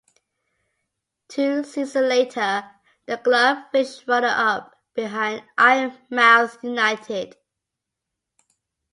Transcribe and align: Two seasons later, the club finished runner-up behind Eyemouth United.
Two 1.27 1.63
seasons 1.63 1.93
later, 2.09 2.63
the 3.05 3.17
club 3.17 3.67
finished 3.71 4.07
runner-up 4.07 4.73
behind 4.95 5.43
Eyemouth 5.59 6.63
United. 6.63 7.35